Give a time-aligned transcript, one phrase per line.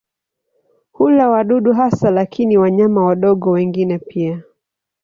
[0.91, 4.43] Hula wadudu hasa lakini wanyama wadogo wengine pia.